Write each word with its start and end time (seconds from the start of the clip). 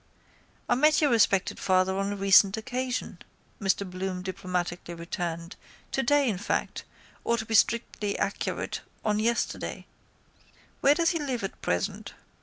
—I 0.67 0.73
met 0.73 0.99
your 0.99 1.11
respected 1.11 1.59
father 1.59 1.95
on 1.95 2.11
a 2.11 2.15
recent 2.15 2.57
occasion, 2.57 3.19
Mr 3.61 3.87
Bloom 3.87 4.23
diplomatically 4.23 4.95
returned, 4.95 5.55
today 5.91 6.27
in 6.27 6.39
fact, 6.39 6.85
or 7.23 7.37
to 7.37 7.45
be 7.45 7.53
strictly 7.53 8.17
accurate, 8.17 8.81
on 9.05 9.19
yesterday. 9.19 9.85
Where 10.79 10.95
does 10.95 11.11
he 11.11 11.19
live 11.19 11.43
at 11.43 11.61
present? 11.61 12.13